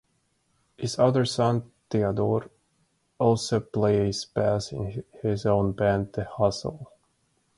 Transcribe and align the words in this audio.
His 0.77 0.97
other 0.97 1.25
son, 1.25 1.71
Theodore, 1.91 2.49
also 3.19 3.59
plays 3.59 4.25
bass 4.25 4.71
in 4.71 5.03
his 5.21 5.45
own 5.45 5.73
band, 5.73 6.13
The 6.13 6.23
Hustle. 6.23 6.91